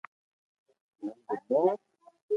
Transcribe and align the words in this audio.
ھون 0.99 1.13
گومو 1.47 1.73